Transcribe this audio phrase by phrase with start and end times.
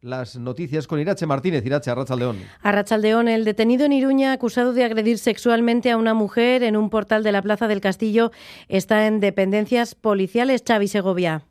[0.00, 1.66] Las noticias con Irache Martínez.
[1.66, 2.38] Irache, Arrachaldeón.
[2.62, 7.24] Arrachaldeón, el detenido en Iruña acusado de agredir sexualmente a una mujer en un portal
[7.24, 8.30] de la Plaza del Castillo
[8.68, 10.62] está en dependencias policiales.
[10.64, 11.42] Xavi Segovia.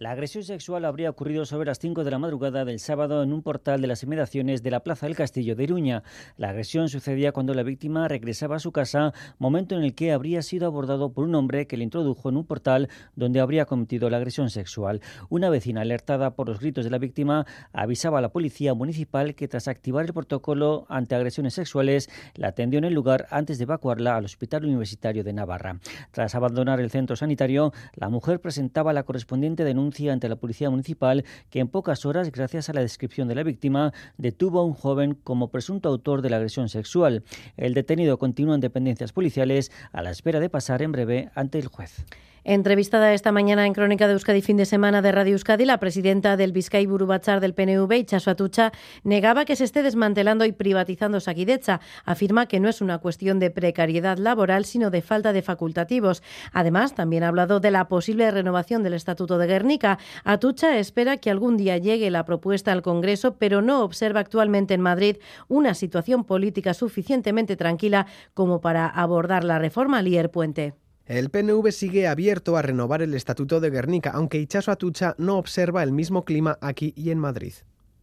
[0.00, 3.42] La agresión sexual habría ocurrido sobre las 5 de la madrugada del sábado en un
[3.42, 6.02] portal de las inmediaciones de la Plaza del Castillo de Iruña.
[6.36, 10.42] La agresión sucedía cuando la víctima regresaba a su casa, momento en el que habría
[10.42, 14.16] sido abordado por un hombre que le introdujo en un portal donde habría cometido la
[14.16, 15.00] agresión sexual.
[15.28, 19.46] Una vecina alertada por los gritos de la víctima avisaba a la policía municipal que
[19.46, 24.16] tras activar el protocolo ante agresiones sexuales la atendió en el lugar antes de evacuarla
[24.16, 25.78] al Hospital Universitario de Navarra.
[26.10, 31.24] Tras abandonar el centro sanitario, la mujer presentaba la correspondiente denuncia ante la Policía Municipal
[31.50, 35.14] que en pocas horas, gracias a la descripción de la víctima, detuvo a un joven
[35.14, 37.22] como presunto autor de la agresión sexual.
[37.56, 41.68] El detenido continúa en dependencias policiales a la espera de pasar en breve ante el
[41.68, 42.04] juez.
[42.46, 46.36] Entrevistada esta mañana en Crónica de Euskadi fin de semana de Radio Euskadi, la presidenta
[46.36, 48.70] del Vizcay Burubachar del PNV, Itxaso Atucha,
[49.02, 51.80] negaba que se esté desmantelando y privatizando Saquidecha.
[52.04, 56.22] Afirma que no es una cuestión de precariedad laboral, sino de falta de facultativos.
[56.52, 59.98] Además, también ha hablado de la posible renovación del Estatuto de Guernica.
[60.24, 64.82] Atucha espera que algún día llegue la propuesta al Congreso, pero no observa actualmente en
[64.82, 65.16] Madrid
[65.48, 70.83] una situación política suficientemente tranquila como para abordar la reforma Lier Puente.
[71.06, 75.82] El PNV sigue abierto a renovar el Estatuto de Guernica, aunque Ichaso Atucha no observa
[75.82, 77.52] el mismo clima aquí y en Madrid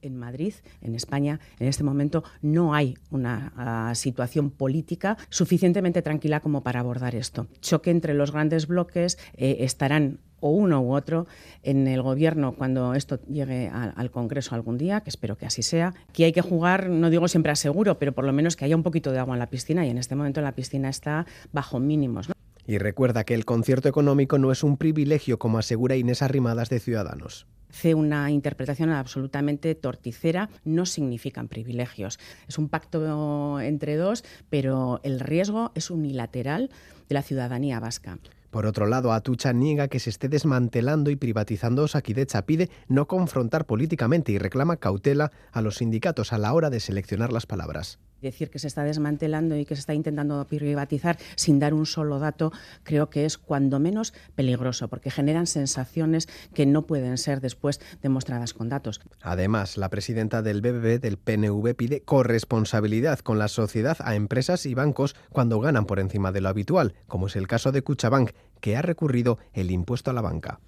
[0.02, 6.40] en Madrid, en España, en este momento no hay una uh, situación política suficientemente tranquila
[6.40, 7.48] como para abordar esto.
[7.62, 11.28] Choque entre los grandes bloques eh, estarán o uno u otro
[11.62, 15.94] en el gobierno cuando esto llegue al Congreso algún día, que espero que así sea.
[16.14, 18.76] Que hay que jugar, no digo siempre a seguro, pero por lo menos que haya
[18.76, 21.80] un poquito de agua en la piscina y en este momento la piscina está bajo
[21.80, 22.32] mínimos.
[22.66, 26.80] Y recuerda que el concierto económico no es un privilegio, como asegura Inés Arrimadas de
[26.80, 32.20] Ciudadanos hace una interpretación absolutamente torticera, no significan privilegios.
[32.48, 36.70] Es un pacto entre dos, pero el riesgo es unilateral
[37.08, 38.20] de la ciudadanía vasca.
[38.52, 43.66] Por otro lado, Atucha niega que se esté desmantelando y privatizando Osakidecha, pide no confrontar
[43.66, 48.50] políticamente y reclama cautela a los sindicatos a la hora de seleccionar las palabras decir
[48.50, 52.52] que se está desmantelando y que se está intentando privatizar sin dar un solo dato,
[52.84, 58.54] creo que es cuando menos peligroso, porque generan sensaciones que no pueden ser después demostradas
[58.54, 59.02] con datos.
[59.22, 64.74] Además, la presidenta del BBB del PNV pide corresponsabilidad con la sociedad a empresas y
[64.74, 68.78] bancos cuando ganan por encima de lo habitual, como es el caso de Cuchabank, que
[68.78, 70.60] ha recurrido el impuesto a la banca.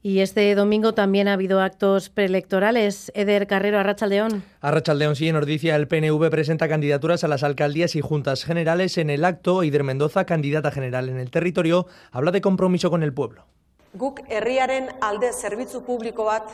[0.00, 3.10] Y este domingo también ha habido actos preelectorales.
[3.14, 4.44] Eder Carrero, Arrachaldeón.
[4.60, 8.96] Arrachaldeón, sí, en Ordicia el PNV presenta candidaturas a las alcaldías y juntas generales.
[8.96, 13.12] En el acto, Ider Mendoza, candidata general en el territorio, habla de compromiso con el
[13.12, 13.44] pueblo.
[13.94, 16.50] Guk herriaren alde zerbitzu publiko bat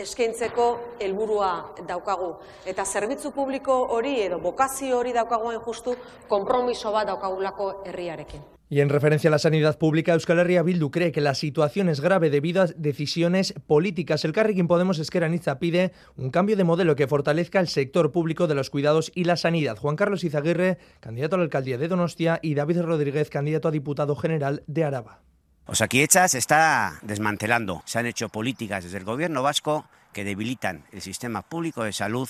[0.00, 1.50] eskaintzeko helburua
[1.86, 2.30] daukagu
[2.66, 5.96] eta zerbitzu publiko hori edo bokazio hori daukagoen justu
[6.28, 8.57] konpromiso bat daukagulako herriarekin.
[8.70, 12.02] Y en referencia a la sanidad pública, Euskal Herria Bildu cree que la situación es
[12.02, 14.26] grave debido a decisiones políticas.
[14.26, 18.54] El Carrequín Podemos Esquerra pide un cambio de modelo que fortalezca el sector público de
[18.54, 19.78] los cuidados y la sanidad.
[19.78, 24.14] Juan Carlos Izaguirre, candidato a la alcaldía de Donostia, y David Rodríguez, candidato a diputado
[24.16, 25.22] general de Araba.
[25.64, 27.82] Osakidecha se está desmantelando.
[27.86, 32.28] Se han hecho políticas desde el gobierno vasco que debilitan el sistema público de salud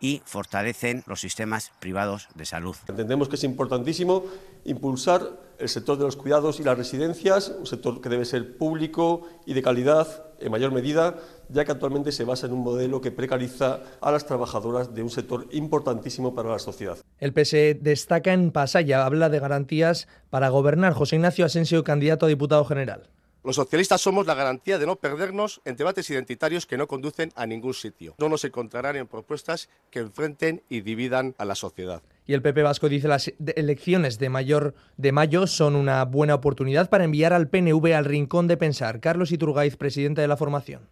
[0.00, 2.74] y fortalecen los sistemas privados de salud.
[2.88, 4.24] Entendemos que es importantísimo
[4.64, 5.22] impulsar
[5.58, 9.52] el sector de los cuidados y las residencias, un sector que debe ser público y
[9.52, 11.16] de calidad en mayor medida,
[11.50, 15.10] ya que actualmente se basa en un modelo que precariza a las trabajadoras de un
[15.10, 16.96] sector importantísimo para la sociedad.
[17.18, 20.94] El PSE destaca en Pasaya, habla de garantías para gobernar.
[20.94, 23.10] José Ignacio Asensio, candidato a diputado general.
[23.42, 27.46] Los socialistas somos la garantía de no perdernos en debates identitarios que no conducen a
[27.46, 28.14] ningún sitio.
[28.18, 32.02] No nos encontrarán en propuestas que enfrenten y dividan a la sociedad.
[32.26, 36.90] Y el PP Vasco dice las elecciones de, mayor, de mayo son una buena oportunidad
[36.90, 39.00] para enviar al PNV al rincón de pensar.
[39.00, 40.86] Carlos Iturgaiz, presidente de la formación.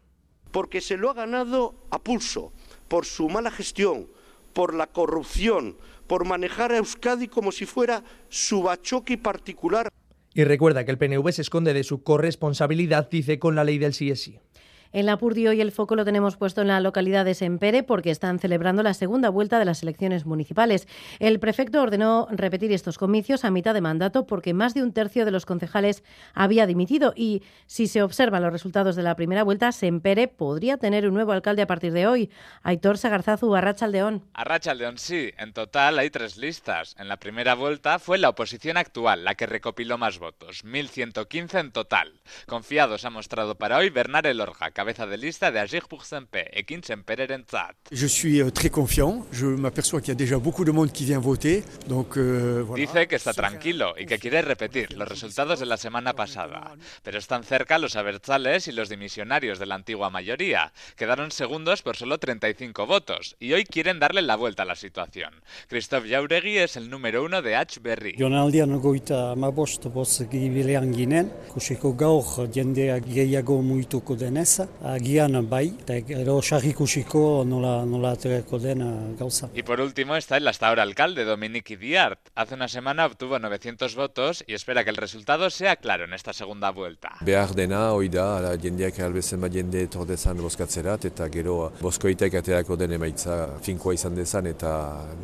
[0.50, 2.54] Porque se lo ha ganado a pulso,
[2.88, 4.09] por su mala gestión,
[4.54, 9.92] por la corrupción, por manejar a Euskadi como si fuera su bachoqui particular.
[10.38, 13.92] Y recuerda que el PNV se esconde de su corresponsabilidad, dice, con la ley del
[13.92, 14.38] sí.
[14.92, 18.38] En la hoy el foco lo tenemos puesto en la localidad de Sempere porque están
[18.38, 20.88] celebrando la segunda vuelta de las elecciones municipales.
[21.18, 25.24] El prefecto ordenó repetir estos comicios a mitad de mandato porque más de un tercio
[25.24, 26.02] de los concejales
[26.34, 31.06] había dimitido y si se observan los resultados de la primera vuelta, Sempere podría tener
[31.06, 32.30] un nuevo alcalde a partir de hoy.
[32.62, 34.24] Aitor Sagarzazu, Arrachaldeón.
[34.32, 35.32] Arrachaldeón, sí.
[35.36, 36.96] En total hay tres listas.
[36.98, 41.72] En la primera vuelta fue la oposición actual la que recopiló más votos, 1.115 en
[41.72, 42.20] total.
[42.46, 46.04] Confiados ha mostrado para hoy Bernard Elorja, cabeza de lista de Agir pour
[46.53, 47.75] Ekin Sempererentzat.
[47.91, 51.19] Je suis très confiant, je m'aperçois qu'il y a déjà beaucoup de monde qui vient
[51.19, 52.86] voter, donc euh, voilà.
[52.86, 57.19] Dice que está tranquilo y que quiere repetir los resultados de la semana pasada, pero
[57.19, 60.72] están cerca los abertzales y los dimisionarios de la antigua mayoría.
[60.97, 65.34] Quedaron segundos por solo 35 votos y hoy quieren darle la vuelta a la situación.
[65.66, 67.81] Christoph Jauregui es el número uno de H.
[67.81, 68.15] Berri.
[68.16, 75.98] Jonaldian goita amabost boz gibilean ginen, kusiko gaur jendea gehiago muituko denez, agian bai, eta
[76.06, 79.48] gero sarrikusiko nola, nola aterako den gauza.
[79.54, 82.20] Y por último está el hasta ahora alcalde Dominique Diart.
[82.34, 86.32] Hace una semana obtuvo 900 votos y espera que el resultado sea claro en esta
[86.32, 87.16] segunda vuelta.
[87.20, 92.38] Behar dena, hoi da, ala, jendeak albezen bat jende etor dezan bozkatzerat, eta gero bozkoitek
[92.41, 94.72] aterako den emaitza finkoa izan dezan eta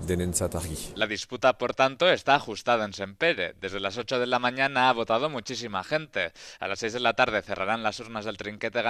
[0.07, 0.79] denentzat argi.
[0.97, 3.55] La disputa, por tanto, está ajustada en Sempere.
[3.61, 6.33] Desde las 8 de la mañana ha votado muchísima gente.
[6.61, 8.83] A las 6 de la tarde cerrarán las urnas del trinquete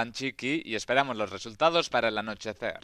[0.45, 2.79] Y esperamos los resultados para el anochecer.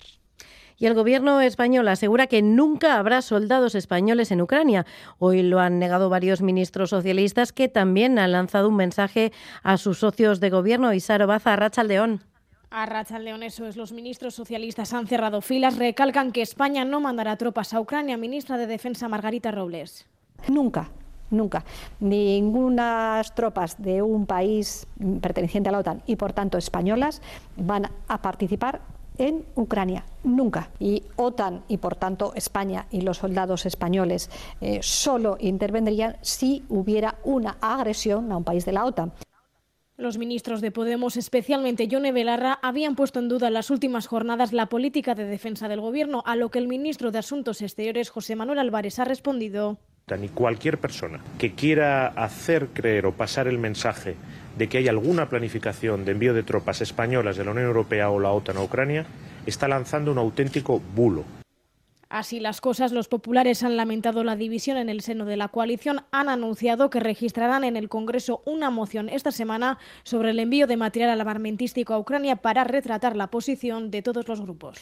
[0.78, 4.88] Y el gobierno español asegura que nunca habrá soldados españoles en Ucrania.
[5.20, 9.32] Hoy lo han negado varios ministros socialistas que también han lanzado un mensaje
[9.62, 10.92] a sus socios de gobierno.
[10.92, 12.24] Isaro Baza, Rachaldeón.
[12.72, 13.76] A Rachaldeón, eso es.
[13.76, 18.18] Los ministros socialistas han cerrado filas, recalcan que España no mandará tropas a Ucrania.
[18.18, 20.08] Ministra de Defensa Margarita Robles.
[20.48, 20.90] Nunca,
[21.32, 21.66] nunca.
[22.00, 24.88] Ningunas tropas de un país
[25.22, 27.22] perteneciente a la OTAN y por tanto españolas
[27.58, 28.82] van a participar
[29.18, 30.70] en Ucrania, nunca.
[30.80, 34.30] Y OTAN y por tanto España y los soldados españoles
[34.62, 39.14] eh, solo intervendrían si hubiera una agresión a un país de la OTAN.
[39.98, 44.52] Los ministros de Podemos, especialmente Yone Belarra, habían puesto en duda en las últimas jornadas
[44.52, 48.36] la política de defensa del Gobierno, a lo que el ministro de Asuntos Exteriores, José
[48.36, 49.78] Manuel Álvarez, ha respondido.
[50.18, 54.16] Ni cualquier persona que quiera hacer creer o pasar el mensaje
[54.58, 58.20] de que hay alguna planificación de envío de tropas españolas de la Unión Europea o
[58.20, 59.06] la OTAN a Ucrania
[59.46, 61.24] está lanzando un auténtico bulo.
[62.10, 66.02] Así las cosas, los populares han lamentado la división en el seno de la coalición,
[66.12, 70.76] han anunciado que registrarán en el Congreso una moción esta semana sobre el envío de
[70.76, 74.78] material armamentístico a Ucrania para retratar la posición de todos los grupos.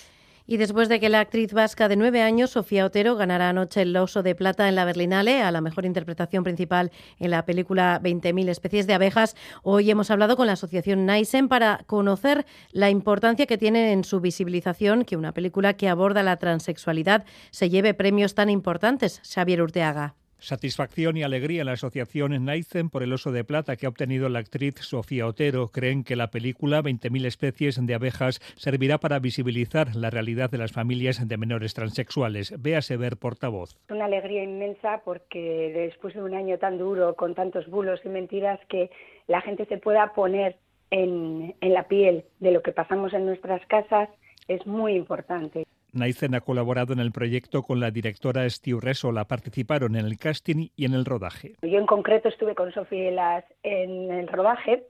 [0.51, 3.95] Y después de que la actriz vasca de nueve años, Sofía Otero, ganara anoche el
[3.95, 8.49] Oso de Plata en la Berlinale a la mejor interpretación principal en la película 20.000
[8.49, 13.59] especies de abejas, hoy hemos hablado con la asociación Naisen para conocer la importancia que
[13.59, 18.49] tiene en su visibilización que una película que aborda la transexualidad se lleve premios tan
[18.49, 19.21] importantes.
[19.23, 20.15] Xavier Urteaga.
[20.39, 24.29] Satisfacción y alegría en la asociación Naizen por el oso de plata que ha obtenido
[24.29, 25.67] la actriz Sofía Otero.
[25.67, 30.71] Creen que la película 20.000 especies de abejas servirá para visibilizar la realidad de las
[30.71, 32.53] familias de menores transexuales.
[32.57, 33.77] Véase ver portavoz.
[33.89, 38.59] Una alegría inmensa porque después de un año tan duro, con tantos bulos y mentiras,
[38.69, 38.89] que
[39.27, 40.55] la gente se pueda poner
[40.89, 44.09] en, en la piel de lo que pasamos en nuestras casas
[44.47, 45.65] es muy importante.
[45.93, 49.25] Naizen ha colaborado en el proyecto con la directora Stu Resola.
[49.25, 51.55] Participaron en el casting y en el rodaje.
[51.61, 54.83] Yo en concreto estuve con Sofía en el rodaje.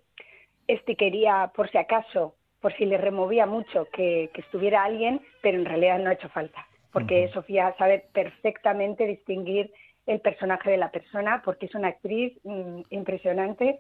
[0.68, 5.58] Este quería, por si acaso, por si le removía mucho, que, que estuviera alguien, pero
[5.58, 7.34] en realidad no ha hecho falta, porque uh -huh.
[7.34, 9.72] Sofía sabe perfectamente distinguir
[10.06, 13.80] el personaje de la persona, porque es una actriz mmm, impresionante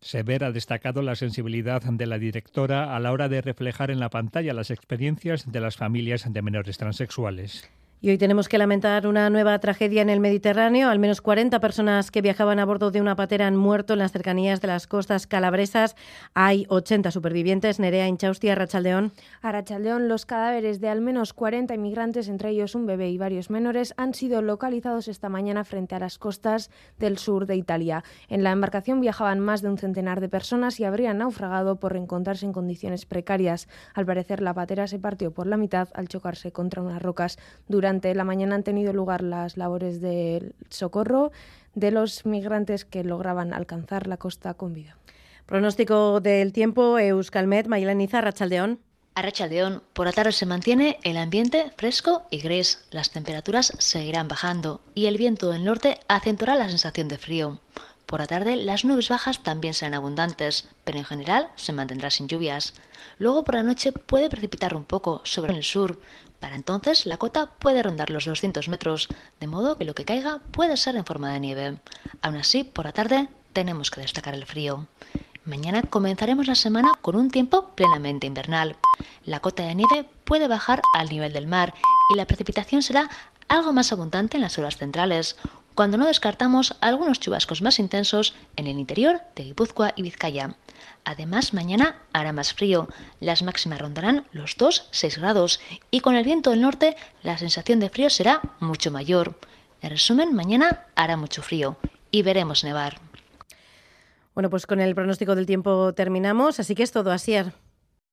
[0.00, 4.10] Sever ha destacado la sensibilidad de la directora a la hora de reflejar en la
[4.10, 7.68] pantalla las experiencias de las familias de menores transexuales.
[8.00, 10.88] Y hoy tenemos que lamentar una nueva tragedia en el Mediterráneo.
[10.88, 14.12] Al menos 40 personas que viajaban a bordo de una patera han muerto en las
[14.12, 15.96] cercanías de las costas calabresas.
[16.32, 17.80] Hay 80 supervivientes.
[17.80, 19.10] Nerea Inchausti, Arrachaldeón.
[19.42, 23.94] Arrachaldeón, los cadáveres de al menos 40 inmigrantes, entre ellos un bebé y varios menores,
[23.96, 28.04] han sido localizados esta mañana frente a las costas del sur de Italia.
[28.28, 32.46] En la embarcación viajaban más de un centenar de personas y habrían naufragado por encontrarse
[32.46, 33.66] en condiciones precarias.
[33.92, 37.87] Al parecer, la patera se partió por la mitad al chocarse contra unas rocas durante
[37.88, 41.32] durante la mañana han tenido lugar las labores de socorro
[41.74, 44.98] de los migrantes que lograban alcanzar la costa con vida.
[45.46, 48.78] Pronóstico del tiempo, Euskalmet, Maylaniza, Rachaldeón.
[49.14, 52.84] A Rachaldeón, por la tarde se mantiene el ambiente fresco y gris.
[52.90, 57.58] Las temperaturas seguirán bajando y el viento del norte acentuará la sensación de frío.
[58.04, 62.28] Por la tarde las nubes bajas también serán abundantes, pero en general se mantendrá sin
[62.28, 62.74] lluvias.
[63.18, 66.00] Luego por la noche puede precipitar un poco sobre el sur.
[66.40, 69.08] Para entonces la cota puede rondar los 200 metros,
[69.40, 71.78] de modo que lo que caiga puede ser en forma de nieve.
[72.22, 74.86] Aún así, por la tarde tenemos que destacar el frío.
[75.44, 78.76] Mañana comenzaremos la semana con un tiempo plenamente invernal.
[79.24, 81.74] La cota de nieve puede bajar al nivel del mar
[82.12, 83.08] y la precipitación será
[83.48, 85.36] algo más abundante en las horas centrales,
[85.78, 90.56] cuando no descartamos algunos chubascos más intensos en el interior de Guipúzcoa y Vizcaya.
[91.04, 92.88] Además, mañana hará más frío.
[93.20, 95.60] Las máximas rondarán los 2-6 grados
[95.92, 99.38] y con el viento del norte la sensación de frío será mucho mayor.
[99.80, 101.76] En resumen, mañana hará mucho frío
[102.10, 102.98] y veremos nevar.
[104.34, 107.52] Bueno, pues con el pronóstico del tiempo terminamos, así que es todo, Asier.